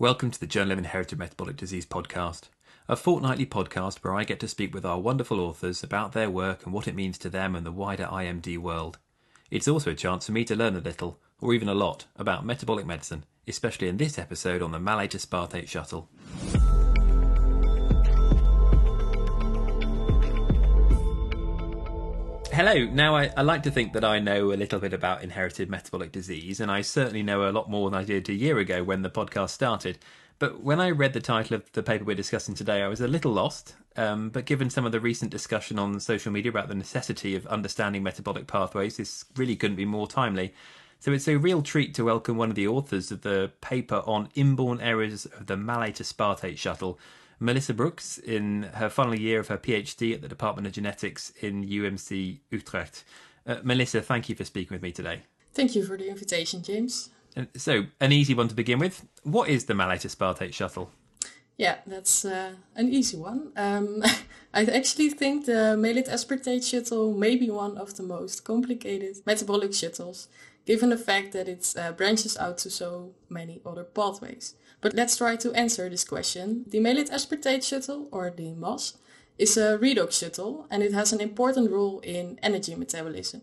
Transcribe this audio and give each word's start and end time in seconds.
Welcome 0.00 0.30
to 0.30 0.40
the 0.40 0.46
Journal 0.46 0.72
of 0.72 0.78
Inherited 0.78 1.18
Metabolic 1.18 1.58
Disease 1.58 1.84
podcast, 1.84 2.44
a 2.88 2.96
fortnightly 2.96 3.44
podcast 3.44 3.98
where 3.98 4.14
I 4.14 4.24
get 4.24 4.40
to 4.40 4.48
speak 4.48 4.72
with 4.72 4.82
our 4.82 4.98
wonderful 4.98 5.38
authors 5.38 5.82
about 5.82 6.12
their 6.12 6.30
work 6.30 6.64
and 6.64 6.72
what 6.72 6.88
it 6.88 6.94
means 6.94 7.18
to 7.18 7.28
them 7.28 7.54
and 7.54 7.66
the 7.66 7.70
wider 7.70 8.06
IMD 8.06 8.56
world. 8.56 8.96
It's 9.50 9.68
also 9.68 9.90
a 9.90 9.94
chance 9.94 10.24
for 10.24 10.32
me 10.32 10.42
to 10.44 10.56
learn 10.56 10.74
a 10.74 10.80
little, 10.80 11.18
or 11.42 11.52
even 11.52 11.68
a 11.68 11.74
lot, 11.74 12.06
about 12.16 12.46
metabolic 12.46 12.86
medicine, 12.86 13.26
especially 13.46 13.88
in 13.88 13.98
this 13.98 14.18
episode 14.18 14.62
on 14.62 14.72
the 14.72 14.80
malate 14.80 15.10
aspartate 15.10 15.68
shuttle. 15.68 16.08
Hello. 22.62 22.84
Now, 22.84 23.16
I, 23.16 23.32
I, 23.38 23.40
like 23.40 23.62
to 23.62 23.70
think 23.70 23.94
that 23.94 24.04
I 24.04 24.18
know 24.18 24.52
a 24.52 24.54
little 24.54 24.80
bit 24.80 24.92
about 24.92 25.22
inherited 25.22 25.70
metabolic 25.70 26.12
disease, 26.12 26.60
and 26.60 26.70
I 26.70 26.82
certainly 26.82 27.22
know 27.22 27.48
a 27.48 27.52
lot 27.52 27.70
more 27.70 27.88
than 27.88 27.98
I 27.98 28.04
did 28.04 28.28
a 28.28 28.34
year 28.34 28.58
ago 28.58 28.84
when 28.84 29.00
the 29.00 29.08
podcast 29.08 29.48
started. 29.48 29.96
But 30.38 30.62
when 30.62 30.78
I 30.78 30.90
read 30.90 31.14
the 31.14 31.22
title 31.22 31.56
of 31.56 31.72
the 31.72 31.82
paper 31.82 32.04
we're 32.04 32.16
discussing 32.16 32.54
today, 32.54 32.82
I 32.82 32.88
was 32.88 33.00
a 33.00 33.08
little 33.08 33.32
lost. 33.32 33.76
Um, 33.96 34.28
but 34.28 34.44
given 34.44 34.68
some 34.68 34.84
of 34.84 34.92
the 34.92 35.00
recent 35.00 35.30
discussion 35.30 35.78
on 35.78 36.00
social 36.00 36.32
media 36.32 36.50
about 36.50 36.68
the 36.68 36.74
necessity 36.74 37.34
of 37.34 37.46
understanding 37.46 38.02
metabolic 38.02 38.46
pathways, 38.46 38.98
this 38.98 39.24
really 39.36 39.56
couldn't 39.56 39.78
be 39.78 39.86
more 39.86 40.06
timely. 40.06 40.52
So 40.98 41.12
it's 41.12 41.28
a 41.28 41.36
real 41.36 41.62
treat 41.62 41.94
to 41.94 42.04
welcome 42.04 42.36
one 42.36 42.50
of 42.50 42.56
the 42.56 42.68
authors 42.68 43.10
of 43.10 43.22
the 43.22 43.52
paper 43.62 44.02
on 44.04 44.28
inborn 44.34 44.82
errors 44.82 45.24
of 45.24 45.46
the 45.46 45.56
malate 45.56 45.94
aspartate 45.94 46.58
shuttle, 46.58 46.98
Melissa 47.40 47.72
Broeks 47.72 48.18
in 48.18 48.64
her 48.74 48.90
final 48.90 49.18
year 49.18 49.40
of 49.40 49.48
her 49.48 49.56
PhD 49.56 50.14
at 50.14 50.20
the 50.20 50.28
Department 50.28 50.66
of 50.66 50.74
Genetics 50.74 51.30
in 51.40 51.66
UMC 51.66 52.40
Utrecht. 52.50 53.02
Uh, 53.46 53.56
Melissa, 53.62 54.02
thank 54.02 54.28
you 54.28 54.34
for 54.34 54.44
speaking 54.44 54.74
with 54.74 54.82
me 54.82 54.92
today. 54.92 55.22
Thank 55.54 55.74
you 55.74 55.84
for 55.84 55.96
the 55.96 56.08
invitation, 56.08 56.62
James. 56.62 57.10
so, 57.56 57.86
an 57.98 58.12
easy 58.12 58.34
one 58.34 58.48
to 58.48 58.54
begin 58.54 58.78
with. 58.78 59.06
What 59.22 59.48
is 59.48 59.64
the 59.64 59.74
malate 59.74 60.02
aspartate 60.02 60.52
shuttle? 60.52 60.90
Yeah, 61.56 61.76
that's 61.86 62.24
uh, 62.24 62.52
an 62.76 62.92
easy 62.92 63.16
one. 63.16 63.52
Um, 63.56 64.02
I 64.54 64.64
actually 64.64 65.10
think 65.10 65.46
the 65.46 65.76
malate 65.76 66.08
aspartate 66.08 66.64
shuttle 66.68 67.12
may 67.12 67.36
be 67.36 67.50
one 67.50 67.78
of 67.78 67.96
the 67.96 68.02
most 68.02 68.44
complicated 68.44 69.16
metabolic 69.24 69.72
shuttles, 69.72 70.28
given 70.66 70.90
the 70.90 70.96
fact 70.96 71.32
that 71.32 71.48
it 71.48 71.74
uh, 71.76 71.92
branches 71.92 72.36
out 72.36 72.58
to 72.58 72.70
so 72.70 73.12
many 73.28 73.60
other 73.64 73.84
pathways. 73.84 74.54
But 74.80 74.94
let's 74.94 75.16
try 75.16 75.36
to 75.36 75.52
answer 75.52 75.88
this 75.88 76.04
question. 76.04 76.64
The 76.68 76.80
malate 76.80 77.10
aspartate 77.10 77.62
shuttle, 77.62 78.08
or 78.10 78.30
the 78.30 78.52
MAS, 78.52 78.94
is 79.38 79.56
a 79.56 79.78
redox 79.78 80.12
shuttle 80.12 80.66
and 80.70 80.82
it 80.82 80.92
has 80.92 81.12
an 81.12 81.20
important 81.20 81.70
role 81.70 82.00
in 82.00 82.38
energy 82.42 82.74
metabolism. 82.74 83.40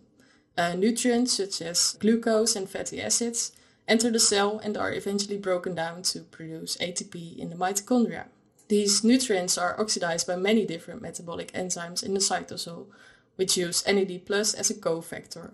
Uh, 0.57 0.73
nutrients 0.73 1.37
such 1.37 1.61
as 1.61 1.97
glucose 1.99 2.55
and 2.55 2.69
fatty 2.69 3.01
acids 3.01 3.51
enter 3.87 4.11
the 4.11 4.19
cell 4.19 4.59
and 4.63 4.77
are 4.77 4.93
eventually 4.93 5.37
broken 5.37 5.73
down 5.73 6.01
to 6.03 6.19
produce 6.21 6.77
ATP 6.77 7.37
in 7.37 7.49
the 7.49 7.55
mitochondria. 7.55 8.25
These 8.67 9.03
nutrients 9.03 9.57
are 9.57 9.79
oxidized 9.79 10.27
by 10.27 10.35
many 10.35 10.65
different 10.65 11.01
metabolic 11.01 11.51
enzymes 11.53 12.03
in 12.03 12.13
the 12.13 12.19
cytosol, 12.19 12.87
which 13.35 13.57
use 13.57 13.85
NAD 13.87 14.25
plus 14.25 14.53
as 14.53 14.69
a 14.69 14.75
cofactor, 14.75 15.51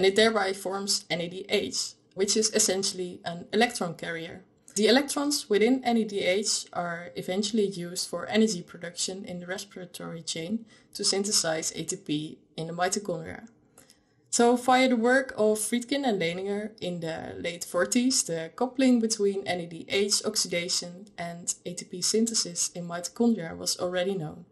and 0.00 0.06
it 0.06 0.16
thereby 0.16 0.50
forms 0.54 1.04
NADH, 1.10 1.92
which 2.14 2.34
is 2.34 2.50
essentially 2.54 3.20
an 3.22 3.44
electron 3.52 3.92
carrier. 3.92 4.44
The 4.74 4.88
electrons 4.88 5.50
within 5.50 5.82
NADH 5.82 6.68
are 6.72 7.10
eventually 7.16 7.66
used 7.66 8.08
for 8.08 8.24
energy 8.24 8.62
production 8.62 9.26
in 9.26 9.40
the 9.40 9.46
respiratory 9.46 10.22
chain 10.22 10.64
to 10.94 11.04
synthesize 11.04 11.70
ATP 11.72 12.38
in 12.56 12.68
the 12.68 12.72
mitochondria. 12.72 13.46
So, 14.30 14.56
via 14.56 14.88
the 14.88 14.96
work 14.96 15.34
of 15.36 15.58
Friedkin 15.58 16.08
and 16.08 16.18
Lehninger 16.18 16.70
in 16.80 17.00
the 17.00 17.34
late 17.36 17.66
40s, 17.70 18.24
the 18.24 18.52
coupling 18.56 19.00
between 19.00 19.44
NADH 19.44 20.24
oxidation 20.24 21.08
and 21.18 21.46
ATP 21.66 22.02
synthesis 22.02 22.70
in 22.70 22.88
mitochondria 22.88 23.54
was 23.54 23.78
already 23.78 24.14
known. 24.14 24.46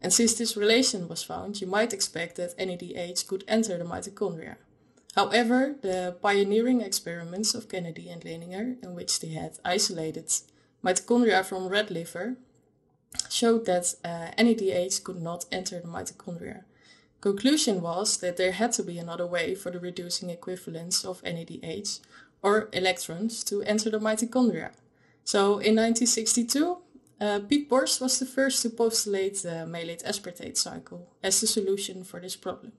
And 0.00 0.14
since 0.14 0.32
this 0.32 0.56
relation 0.56 1.08
was 1.08 1.22
found, 1.22 1.60
you 1.60 1.66
might 1.66 1.92
expect 1.92 2.36
that 2.36 2.56
NADH 2.56 3.26
could 3.26 3.44
enter 3.46 3.76
the 3.76 3.84
mitochondria. 3.84 4.56
However, 5.14 5.76
the 5.80 6.16
pioneering 6.20 6.80
experiments 6.80 7.54
of 7.54 7.68
Kennedy 7.68 8.08
and 8.10 8.22
Lehninger, 8.22 8.82
in 8.82 8.94
which 8.94 9.20
they 9.20 9.28
had 9.28 9.58
isolated 9.64 10.32
mitochondria 10.82 11.44
from 11.44 11.68
rat 11.68 11.90
liver, 11.90 12.36
showed 13.30 13.64
that 13.66 13.94
uh, 14.04 14.30
NADH 14.36 15.04
could 15.04 15.22
not 15.22 15.44
enter 15.52 15.78
the 15.78 15.86
mitochondria. 15.86 16.64
Conclusion 17.20 17.80
was 17.80 18.16
that 18.18 18.36
there 18.36 18.52
had 18.52 18.72
to 18.72 18.82
be 18.82 18.98
another 18.98 19.26
way 19.26 19.54
for 19.54 19.70
the 19.70 19.78
reducing 19.78 20.30
equivalents 20.30 21.04
of 21.04 21.22
NADH 21.22 22.00
or 22.42 22.68
electrons 22.72 23.44
to 23.44 23.62
enter 23.62 23.90
the 23.90 24.00
mitochondria. 24.00 24.72
So 25.22 25.58
in 25.58 25.76
1962, 25.76 26.78
uh, 27.20 27.40
Piet 27.48 27.70
Borst 27.70 28.00
was 28.00 28.18
the 28.18 28.26
first 28.26 28.60
to 28.62 28.70
postulate 28.70 29.36
the 29.42 29.64
malate 29.64 30.02
aspartate 30.04 30.58
cycle 30.58 31.08
as 31.22 31.40
the 31.40 31.46
solution 31.46 32.02
for 32.02 32.20
this 32.20 32.36
problem. 32.36 32.72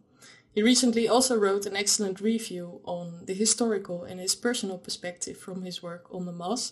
He 0.56 0.64
recently 0.64 1.06
also 1.06 1.38
wrote 1.38 1.66
an 1.66 1.76
excellent 1.76 2.22
review 2.22 2.80
on 2.86 3.26
the 3.26 3.34
historical 3.34 4.06
and 4.06 4.22
his 4.22 4.36
personal 4.36 4.78
perspective 4.78 5.38
from 5.38 5.64
his 5.64 5.84
work 5.84 6.06
on 6.10 6.26
the 6.26 6.32
MAS, 6.32 6.72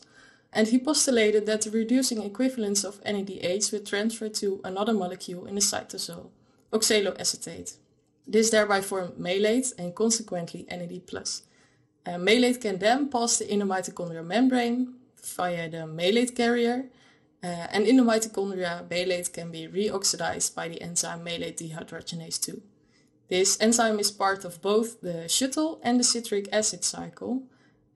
and 0.53 0.69
he 0.69 0.79
postulated 0.79 1.45
that 1.47 1.63
the 1.63 1.69
reducing 1.69 2.23
equivalents 2.23 2.85
of 2.85 3.03
NADH 3.03 3.73
would 3.73 3.85
transfer 3.85 4.29
to 4.29 4.61
another 4.63 4.93
molecule 4.93 5.45
in 5.45 5.55
the 5.55 5.61
cytosol, 5.61 6.29
oxaloacetate. 6.71 7.75
This 8.25 8.51
thereby 8.51 8.79
formed 8.79 9.19
malate 9.19 9.73
and 9.77 9.93
consequently 9.93 10.65
NAD+. 10.69 11.01
Uh, 12.05 12.17
malate 12.17 12.61
can 12.61 12.79
then 12.79 13.09
pass 13.09 13.39
the 13.39 13.51
inner 13.51 13.65
mitochondrial 13.65 14.25
membrane 14.25 14.93
via 15.21 15.69
the 15.69 15.85
malate 15.85 16.37
carrier, 16.37 16.85
uh, 17.43 17.67
and 17.73 17.85
in 17.85 17.97
the 17.97 18.03
mitochondria, 18.03 18.89
malate 18.89 19.33
can 19.33 19.51
be 19.51 19.67
reoxidized 19.67 20.55
by 20.55 20.69
the 20.69 20.81
enzyme 20.81 21.21
malate 21.21 21.57
dehydrogenase 21.57 22.39
2. 22.39 22.61
This 23.33 23.57
enzyme 23.59 23.99
is 23.99 24.11
part 24.11 24.45
of 24.45 24.61
both 24.61 25.01
the 25.01 25.27
shuttle 25.27 25.79
and 25.81 25.99
the 25.99 26.03
citric 26.03 26.47
acid 26.51 26.83
cycle, 26.83 27.41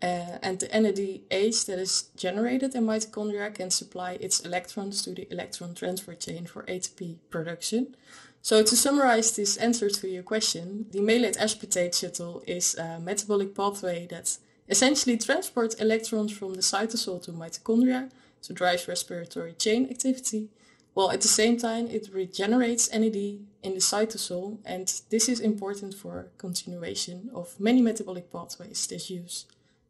uh, 0.02 0.40
and 0.42 0.60
the 0.60 0.66
NADH 0.70 1.68
that 1.68 1.78
is 1.78 2.10
generated 2.16 2.74
in 2.74 2.88
mitochondria 2.88 3.54
can 3.54 3.70
supply 3.70 4.14
its 4.14 4.40
electrons 4.40 5.04
to 5.04 5.12
the 5.14 5.32
electron 5.32 5.76
transfer 5.76 6.16
chain 6.16 6.48
for 6.48 6.64
ATP 6.64 7.18
production. 7.30 7.96
So 8.42 8.64
to 8.64 8.76
summarize 8.76 9.36
this 9.36 9.58
answer 9.58 9.92
to 9.92 10.08
your 10.08 10.24
question, 10.24 10.88
the 10.90 11.02
malate 11.02 11.38
aspartate 11.38 11.94
shuttle 11.94 12.42
is 12.48 12.74
a 12.74 13.00
metabolic 13.00 13.54
pathway 13.54 14.08
that 14.10 14.40
essentially 14.68 15.20
transports 15.20 15.76
electrons 15.76 16.32
from 16.32 16.56
the 16.56 16.62
cytosol 16.62 17.22
to 17.22 17.32
mitochondria 17.32 18.10
to 18.42 18.54
drive 18.54 18.88
respiratory 18.88 19.54
chain 19.54 19.88
activity 19.92 20.50
while 20.98 21.12
at 21.12 21.22
the 21.22 21.28
same 21.28 21.58
time 21.58 21.86
it 21.92 22.10
regenerates 22.12 22.92
NAD 22.92 23.16
in 23.62 23.74
the 23.76 23.80
cytosol, 23.92 24.58
and 24.66 25.00
this 25.12 25.30
is 25.30 25.40
important 25.40 25.94
for 25.94 26.32
continuation 26.40 27.30
of 27.36 27.60
many 27.60 27.82
metabolic 27.82 28.32
pathways 28.32 28.88
that 28.88 29.08
use 29.08 29.46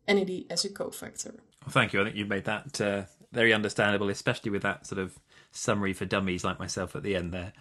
NAD 0.05 0.43
as 0.49 0.65
a 0.65 0.69
cofactor. 0.69 1.35
Well, 1.63 1.71
thank 1.71 1.93
you. 1.93 2.01
I 2.01 2.03
think 2.03 2.17
you've 2.17 2.27
made 2.27 2.43
that 2.43 2.81
uh, 2.81 3.03
very 3.31 3.53
understandable, 3.53 4.09
especially 4.09 4.51
with 4.51 4.63
that 4.63 4.85
sort 4.85 4.99
of 4.99 5.17
summary 5.51 5.93
for 5.93 6.03
dummies 6.03 6.43
like 6.43 6.59
myself 6.59 6.93
at 6.93 7.03
the 7.03 7.15
end 7.15 7.33
there 7.33 7.53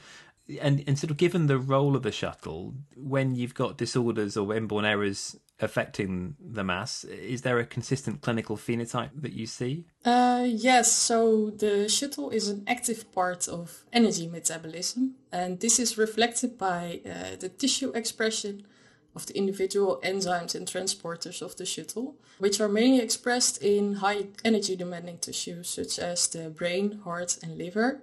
and 0.60 0.84
and 0.86 0.98
sort 0.98 1.10
of 1.10 1.16
given 1.16 1.46
the 1.46 1.58
role 1.58 1.96
of 1.96 2.02
the 2.02 2.12
shuttle 2.12 2.74
when 2.96 3.34
you've 3.34 3.54
got 3.54 3.76
disorders 3.76 4.36
or 4.36 4.54
inborn 4.54 4.84
errors 4.84 5.36
affecting 5.60 6.36
the 6.38 6.62
MAS 6.62 7.04
is 7.04 7.42
there 7.42 7.58
a 7.58 7.64
consistent 7.64 8.20
clinical 8.20 8.56
phenotype 8.56 9.10
that 9.14 9.32
you 9.32 9.46
see? 9.46 9.86
Uh, 10.04 10.44
yes 10.46 10.92
so 10.92 11.50
the 11.50 11.88
shuttle 11.88 12.30
is 12.30 12.48
an 12.48 12.62
active 12.66 13.10
part 13.12 13.48
of 13.48 13.84
energy 13.92 14.28
metabolism 14.28 15.14
and 15.32 15.60
this 15.60 15.78
is 15.78 15.98
reflected 15.98 16.56
by 16.58 17.00
uh, 17.04 17.36
the 17.38 17.48
tissue 17.48 17.90
expression 17.92 18.66
of 19.14 19.26
the 19.26 19.36
individual 19.36 19.98
enzymes 20.04 20.54
and 20.54 20.68
transporters 20.68 21.40
of 21.40 21.56
the 21.56 21.64
shuttle 21.64 22.16
which 22.38 22.60
are 22.60 22.68
mainly 22.68 23.00
expressed 23.00 23.56
in 23.62 23.94
high 23.94 24.26
energy 24.44 24.76
demanding 24.76 25.16
tissues 25.18 25.70
such 25.70 25.98
as 25.98 26.28
the 26.28 26.50
brain 26.50 27.00
heart 27.04 27.38
and 27.42 27.56
liver 27.56 28.02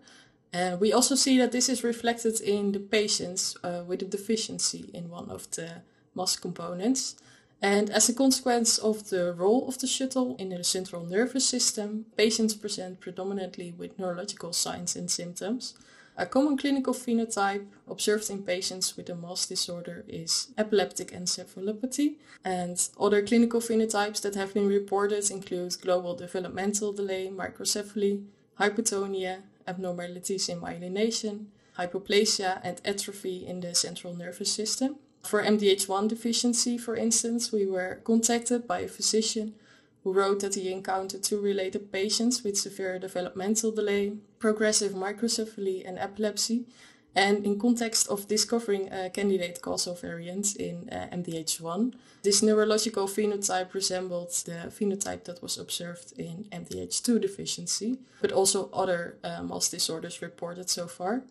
uh, 0.54 0.78
we 0.80 0.94
also 0.94 1.16
see 1.16 1.38
that 1.40 1.52
this 1.52 1.68
is 1.68 1.84
reflected 1.84 2.40
in 2.42 2.72
the 2.72 2.80
patients 2.80 3.58
uh, 3.64 3.84
with 3.88 4.02
a 4.02 4.06
deficiency 4.06 4.90
in 4.94 5.10
one 5.10 5.30
of 5.30 5.50
the 5.52 5.82
MAS 6.16 6.36
components. 6.36 7.16
And 7.62 7.90
as 7.90 8.10
a 8.10 8.14
consequence 8.14 8.78
of 8.78 9.10
the 9.10 9.34
role 9.34 9.68
of 9.68 9.80
the 9.80 9.88
shuttle 9.88 10.36
in 10.38 10.50
the 10.50 10.64
central 10.64 11.06
nervous 11.06 11.48
system, 11.48 12.06
patients 12.18 12.54
present 12.54 13.00
predominantly 13.00 13.74
with 13.78 13.98
neurological 13.98 14.54
signs 14.54 14.96
and 14.96 15.10
symptoms. 15.10 15.74
A 16.16 16.28
common 16.28 16.58
clinical 16.58 16.94
phenotype 16.94 17.66
observed 17.88 18.30
in 18.30 18.44
patients 18.44 18.96
with 18.96 19.10
a 19.10 19.16
MAS 19.16 19.48
disorder 19.48 20.06
is 20.08 20.50
epileptic 20.58 21.12
encephalopathy, 21.12 22.18
and 22.46 22.78
other 23.00 23.26
clinical 23.26 23.60
phenotypes 23.60 24.22
that 24.22 24.36
have 24.36 24.54
been 24.54 24.68
reported 24.68 25.32
include 25.32 25.82
global 25.82 26.14
developmental 26.16 26.94
delay, 26.94 27.30
microcephaly, 27.30 28.26
hypotonia, 28.60 29.42
abnormalities 29.68 30.50
in 30.50 30.62
myelination, 30.62 31.46
hypoplasia, 31.78 32.60
and 32.64 32.82
atrophy 32.86 33.46
in 33.46 33.62
the 33.62 33.74
central 33.76 34.16
nervous 34.16 34.52
system. 34.52 34.98
For 35.24 35.42
MDH1 35.42 36.10
deficiency, 36.10 36.78
for 36.78 36.96
instance, 36.96 37.52
we 37.52 37.66
were 37.66 38.02
contacted 38.04 38.68
by 38.68 38.80
a 38.80 38.88
physician 38.88 39.56
who 40.04 40.12
wrote 40.12 40.42
that 40.42 40.56
he 40.56 40.72
encountered 40.72 41.24
two 41.24 41.40
related 41.40 41.92
patients 41.92 42.44
with 42.44 42.58
severe 42.58 43.00
developmental 43.00 43.72
delay, 43.72 44.18
progressive 44.38 44.92
microcephaly, 44.92 45.88
and 45.88 45.98
epilepsy. 45.98 46.66
And 47.16 47.46
in 47.46 47.60
context 47.60 48.08
of 48.08 48.28
discovering 48.28 48.92
a 48.92 49.10
candidate 49.10 49.62
causal 49.62 49.94
variant 49.94 50.56
in 50.56 50.90
uh, 50.90 51.08
MDH1, 51.14 51.94
this 52.24 52.42
neurological 52.42 53.08
phenotype 53.08 53.74
resembled 53.74 54.32
the 54.46 54.72
phenotype 54.72 55.26
that 55.26 55.42
was 55.42 55.58
observed 55.58 56.14
in 56.18 56.46
MDH2 56.52 57.22
deficiency, 57.22 58.00
but 58.22 58.32
also 58.32 58.70
other 58.74 59.18
uh, 59.24 59.44
disorders 59.70 60.22
reported 60.22 60.70
so 60.70 60.88
far. 60.88 61.24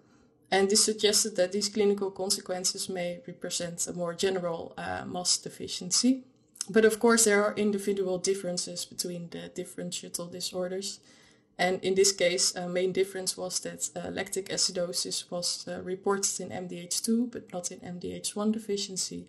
And 0.52 0.68
this 0.68 0.84
suggested 0.84 1.34
that 1.36 1.52
these 1.52 1.70
clinical 1.70 2.10
consequences 2.10 2.88
may 2.88 3.20
represent 3.26 3.86
a 3.86 3.92
more 3.94 4.14
general 4.14 4.74
uh, 4.76 5.02
deficiency. 5.42 6.24
But 6.68 6.84
of 6.84 7.00
course, 7.00 7.24
there 7.24 7.42
are 7.42 7.54
individual 7.54 8.18
differences 8.18 8.84
between 8.84 9.30
the 9.30 9.48
different 9.48 9.94
shuttle 9.94 10.26
disorders. 10.26 11.00
And 11.58 11.82
in 11.84 11.94
this 11.94 12.12
case, 12.12 12.54
a 12.54 12.68
main 12.68 12.92
difference 12.92 13.36
was 13.36 13.60
that 13.60 13.90
uh, 13.94 14.10
lactic 14.10 14.48
acidosis 14.48 15.30
was 15.30 15.66
uh, 15.68 15.82
reported 15.82 16.40
in 16.40 16.48
MDH2, 16.48 17.30
but 17.30 17.52
not 17.52 17.70
in 17.70 17.78
MDH1 17.80 18.52
deficiency. 18.52 19.28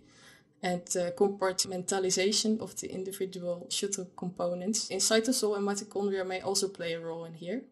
And 0.62 0.82
uh, 0.96 1.10
compartmentalization 1.12 2.60
of 2.60 2.74
the 2.80 2.90
individual 2.90 3.66
shuttle 3.68 4.08
components 4.16 4.88
in 4.88 4.98
cytosol 4.98 5.56
and 5.56 5.66
mitochondria 5.68 6.26
may 6.26 6.40
also 6.40 6.68
play 6.68 6.94
a 6.94 7.00
role 7.00 7.24
in 7.24 7.34
here. 7.34 7.62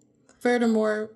Furthermore, 0.40 1.10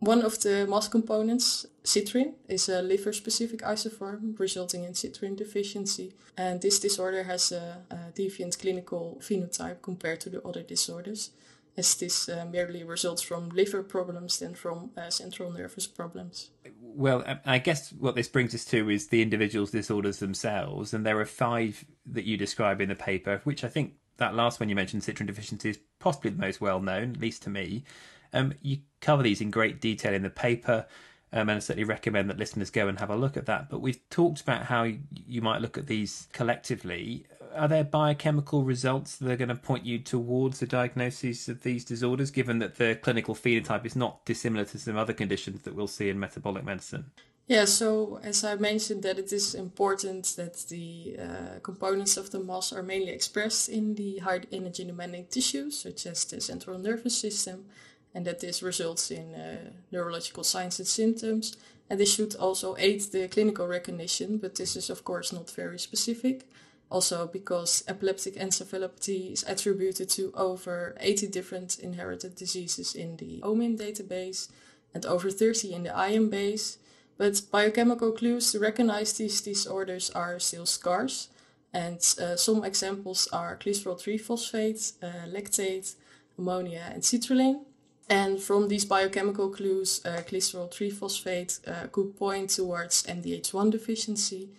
one 0.00 0.22
of 0.22 0.38
the 0.42 0.66
MAS 0.66 0.88
components, 0.88 1.64
citrin, 1.82 2.34
is 2.48 2.68
a 2.68 2.82
liver-specific 2.82 3.60
isoform 3.62 4.38
resulting 4.38 4.84
in 4.84 4.92
citrin 4.92 5.36
deficiency. 5.36 6.12
And 6.36 6.60
this 6.60 6.78
disorder 6.78 7.22
has 7.22 7.50
a, 7.50 7.82
a 7.90 8.12
deviant 8.12 8.58
clinical 8.60 9.18
phenotype 9.22 9.80
compared 9.80 10.20
to 10.20 10.30
the 10.30 10.42
other 10.42 10.62
disorders, 10.62 11.30
as 11.76 11.94
this 11.94 12.28
uh, 12.28 12.46
merely 12.50 12.82
results 12.82 13.22
from 13.22 13.50
liver 13.50 13.82
problems 13.82 14.38
than 14.38 14.54
from 14.54 14.90
uh, 14.96 15.10
central 15.10 15.52
nervous 15.52 15.86
problems. 15.86 16.50
Well, 16.80 17.24
I 17.44 17.58
guess 17.58 17.92
what 17.92 18.14
this 18.14 18.28
brings 18.28 18.54
us 18.54 18.64
to 18.66 18.88
is 18.88 19.08
the 19.08 19.22
individual's 19.22 19.70
disorders 19.70 20.18
themselves, 20.18 20.94
and 20.94 21.04
there 21.04 21.20
are 21.20 21.26
five 21.26 21.84
that 22.06 22.24
you 22.24 22.36
describe 22.36 22.80
in 22.80 22.88
the 22.88 22.94
paper, 22.94 23.40
which 23.44 23.62
I 23.64 23.68
think 23.68 23.94
that 24.16 24.34
last 24.34 24.60
one 24.60 24.68
you 24.68 24.74
mentioned, 24.74 25.02
citrin 25.02 25.26
deficiency, 25.26 25.70
is 25.70 25.78
possibly 25.98 26.30
the 26.30 26.40
most 26.40 26.60
well 26.60 26.80
known, 26.80 27.10
at 27.12 27.20
least 27.20 27.42
to 27.42 27.50
me. 27.50 27.84
Um, 28.32 28.54
you 28.62 28.78
cover 29.00 29.22
these 29.22 29.40
in 29.40 29.50
great 29.50 29.80
detail 29.80 30.14
in 30.14 30.22
the 30.22 30.30
paper, 30.30 30.86
um, 31.32 31.48
and 31.48 31.52
I 31.52 31.58
certainly 31.58 31.84
recommend 31.84 32.30
that 32.30 32.38
listeners 32.38 32.70
go 32.70 32.88
and 32.88 32.98
have 32.98 33.10
a 33.10 33.16
look 33.16 33.36
at 33.36 33.46
that. 33.46 33.68
But 33.68 33.80
we've 33.80 34.00
talked 34.08 34.40
about 34.40 34.64
how 34.64 34.84
you 34.84 35.42
might 35.42 35.60
look 35.60 35.76
at 35.76 35.86
these 35.86 36.28
collectively. 36.32 37.26
Are 37.54 37.68
there 37.68 37.84
biochemical 37.84 38.64
results 38.64 39.16
that 39.16 39.30
are 39.30 39.36
going 39.36 39.48
to 39.48 39.54
point 39.54 39.84
you 39.84 39.98
towards 39.98 40.60
the 40.60 40.66
diagnosis 40.66 41.48
of 41.48 41.62
these 41.62 41.84
disorders, 41.84 42.30
given 42.30 42.58
that 42.58 42.76
the 42.76 42.96
clinical 42.96 43.34
phenotype 43.34 43.86
is 43.86 43.96
not 43.96 44.24
dissimilar 44.24 44.64
to 44.66 44.78
some 44.78 44.96
other 44.96 45.12
conditions 45.12 45.62
that 45.62 45.74
we'll 45.74 45.86
see 45.86 46.08
in 46.08 46.18
metabolic 46.18 46.64
medicine? 46.64 47.10
Yeah, 47.48 47.64
so 47.64 48.18
as 48.24 48.42
I 48.42 48.56
mentioned, 48.56 49.04
that 49.04 49.20
it 49.20 49.32
is 49.32 49.54
important 49.54 50.24
that 50.36 50.54
the 50.68 51.16
uh, 51.20 51.58
components 51.62 52.16
of 52.16 52.30
the 52.32 52.40
MAS 52.40 52.72
are 52.72 52.82
mainly 52.82 53.12
expressed 53.12 53.68
in 53.68 53.94
the 53.94 54.18
high 54.18 54.40
energy 54.50 54.84
demanding 54.84 55.26
tissues, 55.26 55.78
such 55.78 56.06
as 56.06 56.24
the 56.24 56.40
central 56.40 56.76
nervous 56.76 57.16
system, 57.16 57.66
and 58.12 58.26
that 58.26 58.40
this 58.40 58.62
results 58.62 59.12
in 59.12 59.34
uh, 59.34 59.70
neurological 59.92 60.42
signs 60.42 60.80
and 60.80 60.88
symptoms. 60.88 61.56
And 61.88 62.00
this 62.00 62.12
should 62.12 62.34
also 62.34 62.74
aid 62.78 63.00
the 63.12 63.28
clinical 63.28 63.68
recognition, 63.68 64.38
but 64.38 64.56
this 64.56 64.74
is 64.74 64.90
of 64.90 65.04
course 65.04 65.32
not 65.32 65.48
very 65.50 65.78
specific. 65.78 66.48
Also, 66.88 67.26
because 67.26 67.82
epileptic 67.88 68.36
encephalopathy 68.36 69.32
is 69.32 69.44
attributed 69.48 70.08
to 70.08 70.32
over 70.36 70.96
80 71.00 71.26
different 71.28 71.78
inherited 71.80 72.36
diseases 72.36 72.94
in 72.94 73.16
the 73.16 73.40
OMIM 73.42 73.76
database 73.76 74.48
and 74.94 75.04
over 75.04 75.30
30 75.30 75.74
in 75.74 75.82
the 75.82 75.90
IEMbase. 75.90 76.76
But 77.18 77.42
biochemical 77.50 78.12
clues 78.12 78.52
to 78.52 78.60
recognize 78.60 79.14
these 79.14 79.40
disorders 79.40 80.10
are 80.10 80.38
still 80.38 80.66
scarce, 80.66 81.28
and 81.72 81.98
uh, 82.20 82.36
some 82.36 82.62
examples 82.62 83.28
are 83.32 83.56
glycerol 83.56 83.98
3 83.98 84.18
phosphate, 84.18 84.92
uh, 85.02 85.26
lactate, 85.26 85.94
ammonia, 86.38 86.90
and 86.92 87.02
citrulline. 87.02 87.64
And 88.08 88.40
from 88.40 88.68
these 88.68 88.84
biochemical 88.84 89.50
clues, 89.50 90.00
uh, 90.04 90.22
glycerol 90.28 90.70
3 90.70 90.90
phosphate 90.90 91.58
uh, 91.66 91.88
could 91.90 92.16
point 92.16 92.50
towards 92.50 93.02
MDH1 93.04 93.72
deficiency. 93.72 94.50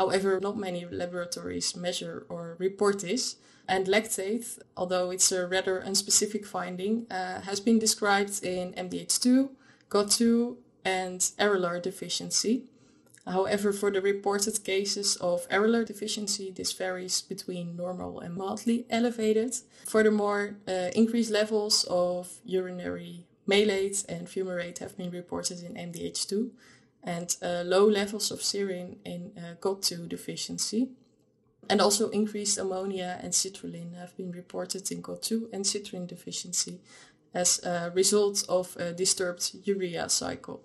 However, 0.00 0.40
not 0.40 0.56
many 0.56 0.86
laboratories 0.86 1.76
measure 1.76 2.24
or 2.30 2.56
report 2.58 3.00
this. 3.00 3.36
And 3.68 3.86
lactate, 3.86 4.58
although 4.74 5.10
it's 5.10 5.30
a 5.30 5.46
rather 5.46 5.82
unspecific 5.86 6.46
finding, 6.46 7.06
uh, 7.10 7.42
has 7.42 7.60
been 7.60 7.78
described 7.78 8.42
in 8.42 8.72
MDH2, 8.72 9.50
GOT2, 9.90 10.56
and 10.86 11.20
aralar 11.38 11.82
deficiency. 11.82 12.62
However, 13.26 13.74
for 13.74 13.90
the 13.90 14.00
reported 14.00 14.64
cases 14.64 15.16
of 15.16 15.46
aralar 15.50 15.84
deficiency, 15.86 16.50
this 16.50 16.72
varies 16.72 17.20
between 17.20 17.76
normal 17.76 18.20
and 18.20 18.34
mildly 18.34 18.86
elevated. 18.88 19.54
Furthermore, 19.86 20.56
uh, 20.66 20.88
increased 20.94 21.30
levels 21.30 21.84
of 21.90 22.40
urinary 22.46 23.26
malate 23.46 24.04
and 24.08 24.28
fumarate 24.28 24.78
have 24.78 24.96
been 24.96 25.10
reported 25.10 25.62
in 25.62 25.74
MDH2, 25.74 26.50
and 27.02 27.36
uh, 27.42 27.62
low 27.64 27.86
levels 27.86 28.30
of 28.30 28.40
serine 28.40 28.96
in 29.04 29.32
uh, 29.36 29.54
GOT2 29.60 30.08
deficiency. 30.08 30.90
And 31.68 31.80
also 31.80 32.10
increased 32.10 32.58
ammonia 32.58 33.20
and 33.22 33.32
citrulline 33.32 33.96
have 33.96 34.16
been 34.16 34.32
reported 34.32 34.90
in 34.90 35.02
GOT2 35.02 35.52
and 35.52 35.64
citrin 35.64 36.06
deficiency 36.06 36.80
as 37.32 37.62
a 37.64 37.92
result 37.94 38.44
of 38.48 38.76
a 38.76 38.92
disturbed 38.92 39.54
urea 39.64 40.08
cycle. 40.08 40.62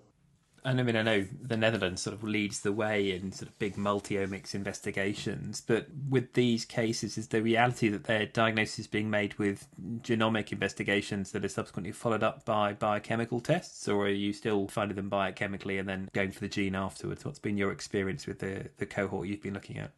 And 0.66 0.80
I 0.80 0.82
mean, 0.82 0.96
I 0.96 1.02
know 1.02 1.24
the 1.40 1.56
Netherlands 1.56 2.02
sort 2.02 2.14
of 2.14 2.24
leads 2.24 2.62
the 2.62 2.72
way 2.72 3.12
in 3.12 3.30
sort 3.30 3.48
of 3.48 3.56
big 3.60 3.76
multi-omics 3.76 4.52
investigations, 4.52 5.60
but 5.60 5.86
with 6.10 6.32
these 6.32 6.64
cases, 6.64 7.16
is 7.16 7.28
the 7.28 7.40
reality 7.40 7.88
that 7.88 8.02
their 8.02 8.26
diagnosis 8.26 8.80
is 8.80 8.86
being 8.88 9.08
made 9.08 9.34
with 9.34 9.68
genomic 10.00 10.50
investigations 10.50 11.30
that 11.30 11.44
are 11.44 11.48
subsequently 11.48 11.92
followed 11.92 12.24
up 12.24 12.44
by 12.44 12.72
biochemical 12.72 13.38
tests, 13.38 13.86
or 13.86 14.06
are 14.06 14.08
you 14.08 14.32
still 14.32 14.66
finding 14.66 14.96
them 14.96 15.08
biochemically 15.08 15.78
and 15.78 15.88
then 15.88 16.08
going 16.12 16.32
for 16.32 16.40
the 16.40 16.48
gene 16.48 16.74
afterwards? 16.74 17.24
What's 17.24 17.38
been 17.38 17.56
your 17.56 17.70
experience 17.70 18.26
with 18.26 18.40
the, 18.40 18.68
the 18.78 18.86
cohort 18.86 19.28
you've 19.28 19.42
been 19.42 19.54
looking 19.54 19.78
at? 19.78 19.92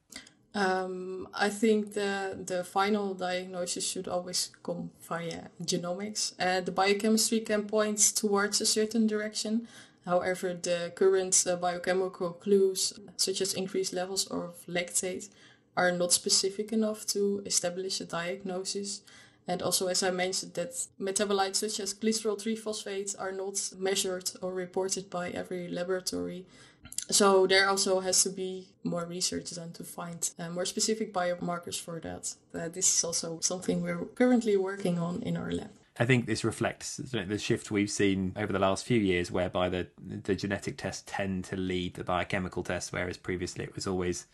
Um, 0.55 1.29
I 1.35 1.50
think 1.50 1.94
the 1.94 2.37
the 2.44 2.65
final 2.65 3.15
diagnosis 3.15 3.87
should 3.87 4.09
always 4.09 4.50
come 4.62 4.91
via 5.09 5.49
genomics. 5.62 6.32
Uh, 6.38 6.61
the 6.61 6.73
biochemistry 6.73 7.41
can 7.41 7.65
point 7.65 7.99
towards 7.99 8.60
a 8.60 8.67
certain 8.67 9.06
direction, 9.06 9.69
However, 10.08 10.55
the 10.55 10.91
current 10.94 11.44
uh, 11.46 11.56
biochemical 11.56 12.31
clues, 12.32 12.98
such 13.19 13.43
as 13.43 13.53
increased 13.53 13.93
levels 13.93 14.27
of 14.29 14.56
lactate, 14.67 15.29
are 15.77 15.93
not 15.93 16.12
specific 16.12 16.72
enough 16.72 17.06
to 17.08 17.43
establish 17.44 18.00
a 18.00 18.06
diagnosis. 18.06 19.03
And 19.46 19.60
also, 19.60 19.86
as 19.88 20.03
I 20.03 20.10
mentioned, 20.10 20.55
that 20.55 20.72
metabolites 20.98 21.56
such 21.56 21.79
as 21.81 21.93
glycerol 21.93 22.41
3 22.41 22.56
phosphate 22.56 23.15
are 23.19 23.32
not 23.32 23.70
measured 23.79 24.31
or 24.41 24.55
reported 24.55 25.10
by 25.10 25.29
every 25.31 25.69
laboratory. 25.69 26.46
So, 27.10 27.46
there 27.46 27.69
also 27.69 28.00
has 28.00 28.22
to 28.22 28.31
be 28.31 28.69
more 28.84 29.05
research 29.05 29.50
done 29.50 29.72
to 29.72 29.84
find 29.84 30.31
uh, 30.38 30.48
more 30.48 30.65
specific 30.65 31.12
biomarkers 31.12 31.79
for 31.79 32.00
that. 32.00 32.34
Uh, 32.55 32.69
this 32.69 32.96
is 32.96 33.05
also 33.05 33.41
something 33.41 33.82
we're 33.82 34.06
currently 34.15 34.56
working 34.56 34.98
on 34.98 35.22
in 35.22 35.36
our 35.36 35.53
lab. 35.53 35.70
I 35.98 36.05
think 36.05 36.26
this 36.26 36.44
reflects 36.44 36.98
the 36.98 37.38
shift 37.38 37.72
we've 37.72 37.90
seen 37.90 38.32
over 38.36 38.52
the 38.52 38.60
last 38.60 38.84
few 38.84 39.00
years, 39.00 39.32
whereby 39.32 39.69
the 39.69 39.88
the 39.98 40.36
genetic 40.36 40.76
tests 40.76 41.02
tend 41.06 41.44
to 41.46 41.56
lead 41.56 41.94
the 41.94 42.05
biochemical 42.05 42.62
tests, 42.62 42.93
whereas 42.93 43.17
previously 43.17 43.64
it 43.64 43.74
was 43.74 43.86
always 43.86 44.26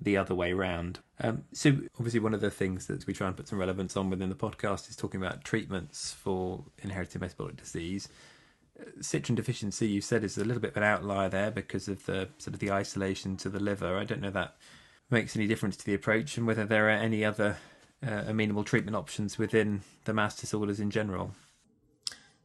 the 0.00 0.16
other 0.16 0.34
way 0.34 0.52
round. 0.52 1.00
Um, 1.20 1.44
so, 1.52 1.76
obviously, 1.98 2.20
one 2.20 2.32
of 2.32 2.40
the 2.40 2.50
things 2.50 2.86
that 2.86 3.06
we 3.06 3.12
try 3.12 3.26
and 3.26 3.36
put 3.36 3.48
some 3.48 3.58
relevance 3.58 3.96
on 3.96 4.08
within 4.08 4.30
the 4.30 4.34
podcast 4.34 4.88
is 4.88 4.96
talking 4.96 5.20
about 5.20 5.44
treatments 5.44 6.12
for 6.12 6.64
inherited 6.82 7.20
metabolic 7.20 7.56
disease. 7.56 8.08
Uh, 8.80 8.84
citrin 9.00 9.34
deficiency, 9.34 9.88
you 9.88 10.00
said, 10.00 10.24
is 10.24 10.38
a 10.38 10.44
little 10.44 10.62
bit 10.62 10.70
of 10.70 10.76
an 10.78 10.84
outlier 10.84 11.28
there 11.28 11.50
because 11.50 11.86
of 11.86 12.06
the 12.06 12.28
sort 12.38 12.54
of 12.54 12.60
the 12.60 12.72
isolation 12.72 13.36
to 13.36 13.50
the 13.50 13.60
liver. 13.60 13.98
I 13.98 14.04
don't 14.04 14.22
know 14.22 14.30
that 14.30 14.56
makes 15.10 15.36
any 15.36 15.46
difference 15.46 15.76
to 15.76 15.84
the 15.84 15.94
approach, 15.94 16.38
and 16.38 16.46
whether 16.46 16.64
there 16.64 16.86
are 16.86 16.90
any 16.90 17.22
other 17.24 17.58
uh, 18.06 18.24
amenable 18.26 18.64
treatment 18.64 18.96
options 18.96 19.38
within 19.38 19.82
the 20.04 20.14
MAS 20.14 20.36
disorders 20.36 20.80
in 20.80 20.90
general? 20.90 21.32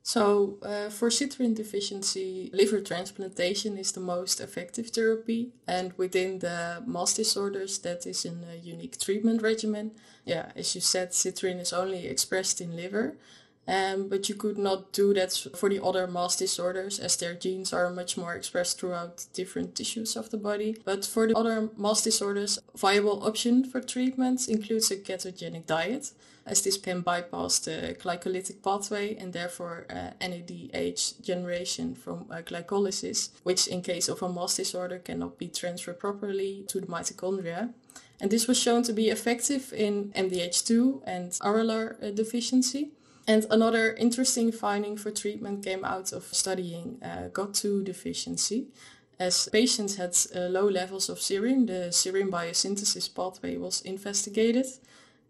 So, 0.08 0.60
uh, 0.62 0.90
for 0.92 1.10
citrin 1.10 1.56
deficiency, 1.56 2.52
liver 2.54 2.80
transplantation 2.80 3.76
is 3.76 3.92
the 3.92 4.02
most 4.02 4.40
effective 4.40 4.92
therapy. 4.92 5.54
And 5.68 5.94
within 5.98 6.40
the 6.40 6.84
MAS 6.86 7.16
disorders, 7.16 7.80
that 7.80 8.06
is 8.06 8.24
in 8.24 8.44
a 8.44 8.56
unique 8.56 9.00
treatment 9.00 9.42
regimen. 9.42 9.94
Yeah, 10.24 10.52
as 10.56 10.76
you 10.76 10.82
said, 10.82 11.10
citrin 11.10 11.60
is 11.60 11.74
only 11.74 12.06
expressed 12.06 12.62
in 12.62 12.76
liver. 12.76 13.18
Um, 13.68 14.10
but 14.10 14.30
you 14.30 14.36
could 14.36 14.60
not 14.60 14.92
do 14.92 15.14
that 15.16 15.34
for 15.56 15.70
the 15.70 15.84
other 15.84 16.06
MAS 16.06 16.36
disorders 16.36 17.00
as 17.00 17.16
their 17.16 17.34
genes 17.34 17.74
are 17.74 17.90
much 17.90 18.16
more 18.16 18.36
expressed 18.36 18.80
throughout 18.80 19.26
different 19.34 19.76
tissues 19.76 20.16
of 20.16 20.30
the 20.30 20.38
body. 20.38 20.78
But 20.86 21.04
for 21.06 21.28
the 21.28 21.36
other 21.36 21.70
MAS 21.76 22.04
disorders, 22.04 22.60
viable 22.76 23.26
option 23.26 23.64
for 23.64 23.82
treatment 23.82 24.48
includes 24.48 24.92
a 24.92 24.98
ketogenic 24.98 25.66
diet 25.66 26.12
as 26.46 26.62
this 26.62 26.78
can 26.78 27.02
bypass 27.02 27.60
the 27.60 27.98
glycolytic 28.00 28.62
pathway 28.62 29.16
and 29.16 29.34
therefore 29.34 29.86
uh, 29.90 30.12
NADH 30.22 31.22
generation 31.22 31.96
from 31.96 32.26
uh, 32.30 32.36
glycolysis, 32.38 33.30
which 33.44 33.68
in 33.68 33.82
case 33.82 34.08
of 34.08 34.22
a 34.22 34.30
MAS 34.30 34.56
disorder 34.56 35.00
cannot 35.00 35.40
be 35.40 35.48
transferred 35.48 36.00
properly 36.00 36.64
to 36.68 36.80
the 36.80 36.86
mitochondria. 36.86 37.74
And 38.22 38.32
this 38.32 38.48
was 38.48 38.60
shown 38.60 38.84
to 38.84 38.94
be 38.94 39.10
effective 39.10 39.74
in 39.74 40.12
MDH2 40.16 41.02
and 41.06 41.32
aralar 41.32 42.02
uh, 42.02 42.12
deficiency. 42.12 42.92
And 43.28 43.46
another 43.50 43.94
interesting 43.94 44.52
finding 44.52 44.98
for 44.98 45.10
treatment 45.10 45.66
came 45.66 45.84
out 45.84 46.14
of 46.14 46.26
studying 46.26 47.00
uh, 47.02 47.30
GOT2 47.34 47.84
deficiency. 47.84 48.68
As 49.18 49.50
patients 49.50 49.96
had 49.96 50.16
uh, 50.36 50.50
low 50.50 50.68
levels 50.68 51.10
of 51.10 51.18
serine, 51.20 51.66
the 51.66 51.90
serine 51.90 52.30
biosynthesis 52.30 53.14
pathway 53.14 53.58
was 53.58 53.82
investigated, 53.82 54.66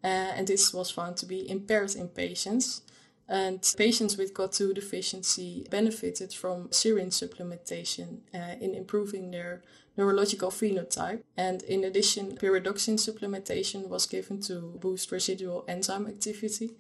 uh, 0.04 0.08
and 0.08 0.48
this 0.48 0.74
was 0.74 0.92
found 0.92 1.18
to 1.18 1.26
be 1.26 1.50
impaired 1.50 1.96
in 1.96 2.10
patients. 2.10 2.82
And 3.28 3.60
patients 3.78 4.18
with 4.18 4.34
GOT2 4.34 4.76
deficiency 4.76 5.66
benefited 5.72 6.34
from 6.34 6.68
serine 6.70 7.12
supplementation 7.12 8.20
uh, 8.34 8.56
in 8.60 8.76
improving 8.76 9.32
their 9.32 9.64
neurological 9.98 10.52
phenotype. 10.52 11.24
And 11.38 11.64
in 11.64 11.84
addition, 11.84 12.38
pyridoxine 12.38 13.00
supplementation 13.00 13.88
was 13.88 14.06
given 14.06 14.42
to 14.42 14.78
boost 14.80 15.12
residual 15.12 15.64
enzyme 15.68 16.08
activity 16.08 16.72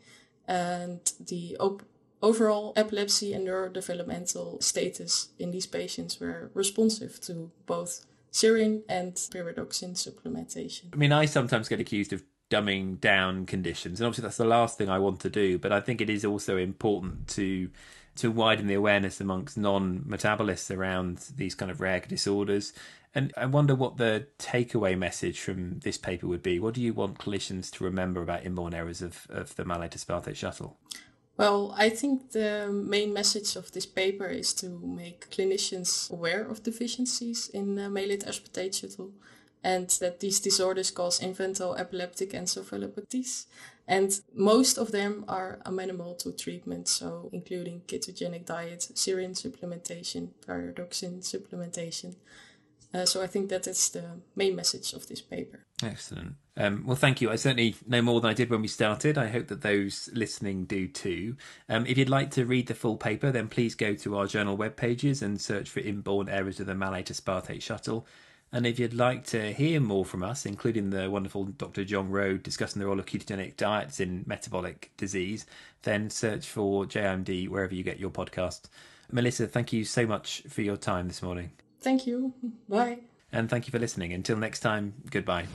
and 0.47 0.99
the 1.19 1.57
overall 2.21 2.73
epilepsy 2.75 3.33
and 3.33 3.47
neurodevelopmental 3.47 4.61
status 4.61 5.29
in 5.37 5.51
these 5.51 5.67
patients 5.67 6.19
were 6.19 6.49
responsive 6.53 7.19
to 7.21 7.51
both 7.65 8.05
serine 8.31 8.81
and 8.89 9.13
pyridoxine 9.13 9.95
supplementation. 9.95 10.93
I 10.93 10.97
mean, 10.97 11.11
I 11.11 11.25
sometimes 11.25 11.69
get 11.69 11.79
accused 11.79 12.13
of 12.13 12.23
dumbing 12.49 12.99
down 12.99 13.45
conditions, 13.45 13.99
and 13.99 14.07
obviously 14.07 14.23
that's 14.23 14.37
the 14.37 14.45
last 14.45 14.77
thing 14.77 14.89
I 14.89 14.99
want 14.99 15.19
to 15.21 15.29
do. 15.29 15.57
But 15.57 15.71
I 15.71 15.79
think 15.79 16.01
it 16.01 16.09
is 16.09 16.25
also 16.25 16.57
important 16.57 17.27
to 17.29 17.69
to 18.15 18.31
widen 18.31 18.67
the 18.67 18.73
awareness 18.73 19.19
amongst 19.19 19.57
non-metabolists 19.57 20.75
around 20.75 21.17
these 21.35 21.55
kind 21.55 21.71
of 21.71 21.81
rare 21.81 21.99
disorders. 21.99 22.73
And 23.13 23.33
I 23.37 23.45
wonder 23.45 23.75
what 23.75 23.97
the 23.97 24.27
takeaway 24.39 24.97
message 24.97 25.39
from 25.39 25.79
this 25.79 25.97
paper 25.97 26.27
would 26.27 26.43
be. 26.43 26.59
What 26.59 26.73
do 26.73 26.81
you 26.81 26.93
want 26.93 27.17
clinicians 27.17 27.71
to 27.71 27.83
remember 27.83 28.21
about 28.21 28.45
inborn 28.45 28.73
errors 28.73 29.01
of, 29.01 29.25
of 29.29 29.55
the 29.55 29.63
malate 29.63 29.95
shuttle? 30.35 30.77
Well, 31.37 31.73
I 31.77 31.89
think 31.89 32.31
the 32.31 32.69
main 32.71 33.13
message 33.13 33.55
of 33.55 33.71
this 33.71 33.85
paper 33.85 34.27
is 34.27 34.53
to 34.55 34.69
make 34.69 35.29
clinicians 35.29 36.09
aware 36.11 36.45
of 36.45 36.63
deficiencies 36.63 37.49
in 37.49 37.77
uh, 37.77 37.89
malate 37.89 38.25
aspartate 38.25 38.73
shuttle 38.73 39.11
and 39.65 39.89
that 39.99 40.19
these 40.19 40.39
disorders 40.39 40.91
cause 40.91 41.19
infantile 41.19 41.75
epileptic 41.75 42.33
encephalopathies. 42.33 43.47
And 43.87 44.11
most 44.33 44.77
of 44.77 44.91
them 44.91 45.25
are 45.27 45.59
amenable 45.65 46.13
to 46.15 46.31
treatment, 46.31 46.87
so 46.87 47.31
including 47.33 47.81
ketogenic 47.87 48.45
diet, 48.45 48.87
serine 48.93 49.33
supplementation, 49.33 50.29
pyridoxine 50.47 51.21
supplementation. 51.23 52.15
Uh, 52.93 53.05
so 53.05 53.23
I 53.23 53.27
think 53.27 53.49
that 53.49 53.65
is 53.65 53.89
the 53.89 54.03
main 54.35 54.55
message 54.55 54.93
of 54.93 55.07
this 55.07 55.19
paper. 55.19 55.65
Excellent. 55.83 56.35
Um, 56.55 56.83
well, 56.85 56.95
thank 56.95 57.19
you. 57.19 57.31
I 57.31 57.35
certainly 57.35 57.75
know 57.87 58.03
more 58.03 58.21
than 58.21 58.29
I 58.29 58.35
did 58.35 58.51
when 58.51 58.61
we 58.61 58.67
started. 58.67 59.17
I 59.17 59.27
hope 59.27 59.47
that 59.47 59.61
those 59.61 60.09
listening 60.13 60.65
do 60.65 60.87
too. 60.87 61.37
Um, 61.67 61.87
if 61.87 61.97
you'd 61.97 62.07
like 62.07 62.29
to 62.31 62.45
read 62.45 62.67
the 62.67 62.75
full 62.75 62.97
paper, 62.97 63.31
then 63.31 63.49
please 63.49 63.73
go 63.73 63.95
to 63.95 64.15
our 64.15 64.27
journal 64.27 64.55
web 64.55 64.75
pages 64.75 65.23
and 65.23 65.41
search 65.41 65.71
for 65.71 65.79
inborn 65.79 66.29
errors 66.29 66.59
of 66.59 66.67
the 66.67 66.75
malate 66.75 67.07
aspartate 67.07 67.63
shuttle. 67.63 68.05
And 68.55 68.65
if 68.65 68.79
you'd 68.79 68.93
like 68.93 69.25
to 69.25 69.51
hear 69.51 69.81
more 69.81 70.05
from 70.05 70.23
us, 70.23 70.45
including 70.45 70.89
the 70.89 71.11
wonderful 71.11 71.43
Dr. 71.43 71.83
John 71.83 72.09
Rowe 72.09 72.37
discussing 72.37 72.79
the 72.79 72.87
role 72.87 72.97
of 72.97 73.05
ketogenic 73.05 73.57
diets 73.57 73.99
in 73.99 74.23
metabolic 74.25 74.91
disease, 74.95 75.45
then 75.81 76.09
search 76.09 76.47
for 76.47 76.85
JMD 76.85 77.49
wherever 77.49 77.75
you 77.75 77.83
get 77.83 77.99
your 77.99 78.11
podcast. 78.11 78.69
Melissa, 79.11 79.45
thank 79.45 79.73
you 79.73 79.83
so 79.83 80.07
much 80.07 80.41
for 80.47 80.61
your 80.61 80.77
time 80.77 81.09
this 81.09 81.21
morning. 81.21 81.51
Thank 81.81 82.07
you. 82.07 82.33
Bye. 82.69 82.99
And 83.29 83.49
thank 83.49 83.67
you 83.67 83.71
for 83.71 83.79
listening. 83.79 84.13
Until 84.13 84.37
next 84.37 84.61
time, 84.61 84.93
goodbye. 85.11 85.47